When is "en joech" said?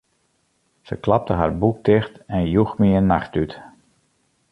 2.37-2.73